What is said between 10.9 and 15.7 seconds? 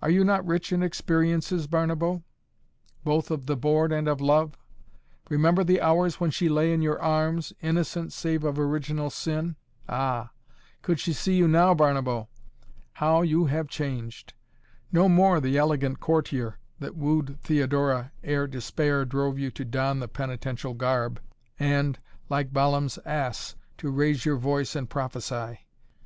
she see you now, Barnabo how you have changed! No more the